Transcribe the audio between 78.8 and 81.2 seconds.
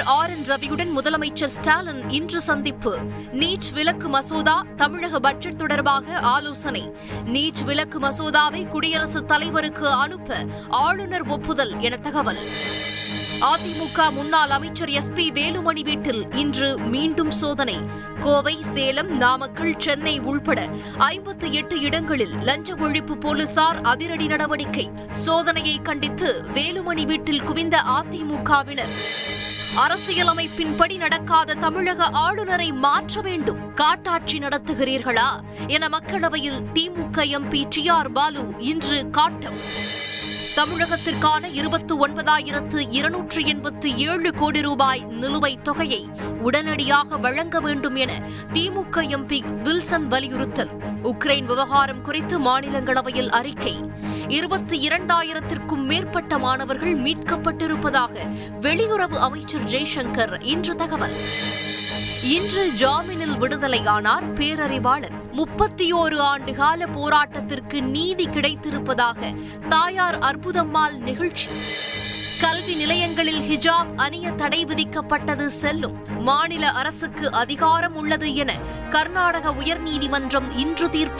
கர்நாடக உயர்நீதிமன்றம் இன்று தீர்ப்பு.